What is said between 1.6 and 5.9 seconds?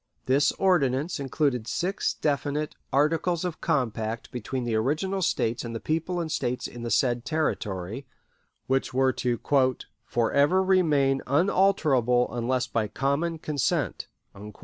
six definite "Articles of compact between the original States and the